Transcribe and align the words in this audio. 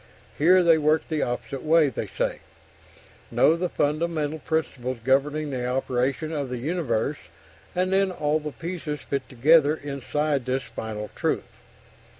Here 0.39 0.63
they 0.63 0.79
work 0.79 1.07
the 1.07 1.21
opposite 1.21 1.61
way 1.61 1.89
they 1.89 2.07
say: 2.07 2.39
"Know 3.29 3.55
the 3.55 3.69
fundamental 3.69 4.39
principles 4.39 4.97
governing 5.03 5.51
the 5.51 5.67
operation 5.67 6.31
of 6.33 6.49
the 6.49 6.57
universe 6.57 7.19
and 7.75 7.93
then 7.93 8.09
all 8.09 8.39
the 8.39 8.51
pieces 8.51 9.01
fit 9.01 9.29
together 9.29 9.75
inside 9.75 10.45
this 10.45 10.63
final 10.63 11.11
Truth." 11.13 11.55